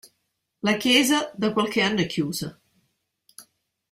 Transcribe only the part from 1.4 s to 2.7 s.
qualche anno, è chiusa.